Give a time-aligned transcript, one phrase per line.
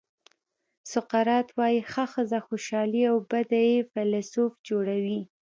[0.93, 5.19] سقراط وایي ښه ښځه خوشالي او بده یې فیلسوف جوړوي.